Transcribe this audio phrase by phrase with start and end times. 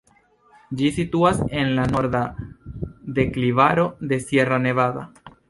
[0.77, 2.23] Ĝi situas en la norda
[3.19, 5.07] deklivaro de Sierra Nevada.